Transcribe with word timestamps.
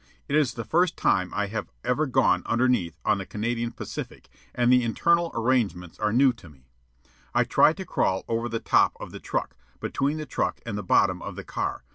It 0.27 0.35
is 0.35 0.55
the 0.55 0.63
first 0.65 0.97
time 0.97 1.31
I 1.31 1.45
have 1.45 1.69
ever 1.83 2.07
gone 2.07 2.41
underneath 2.47 2.97
on 3.05 3.19
the 3.19 3.25
Canadian 3.27 3.71
Pacific, 3.71 4.29
and 4.55 4.73
the 4.73 4.81
internal 4.83 5.29
arrangements 5.35 5.99
are 5.99 6.11
new 6.11 6.33
to 6.33 6.49
me. 6.49 6.65
I 7.35 7.43
try 7.43 7.73
to 7.73 7.85
crawl 7.85 8.25
over 8.27 8.49
the 8.49 8.59
top 8.59 8.97
of 8.99 9.11
the 9.11 9.19
truck, 9.19 9.55
between 9.79 10.17
the 10.17 10.25
truck 10.25 10.59
and 10.65 10.75
the 10.75 10.81
bottom 10.81 11.21
of 11.21 11.35
the 11.35 11.43
car. 11.43 11.83